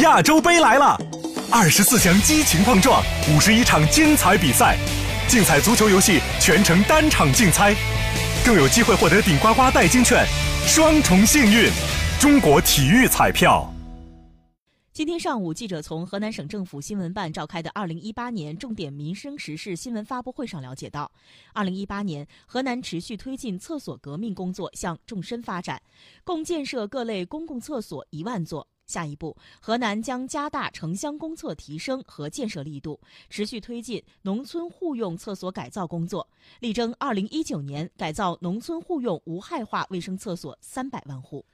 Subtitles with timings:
[0.00, 0.96] 亚洲杯来了，
[1.52, 3.02] 二十四强激情碰撞，
[3.34, 4.78] 五十一场精彩比赛，
[5.28, 7.74] 竞彩足球游戏全程单场竞猜，
[8.42, 10.24] 更有机会获得顶呱呱代金券，
[10.66, 11.70] 双重幸运。
[12.18, 13.70] 中国体育彩票。
[14.90, 21.12] 今天上午，记者从河南省政府新闻办召开的二零一八年重点民生实事新闻发布会上了解到，
[21.52, 25.82] 二零一八年河南持续推进厕所革命工作向纵深发展，
[26.24, 28.66] 共建设各类公共厕所一万座。
[28.90, 32.98] 下一步，河南将加大城乡公厕提升和建设力度，
[33.28, 41.46] 持续推进农村户用厕所改造工作，力争二零一九年改造农村户用无害化卫生厕所三百万户。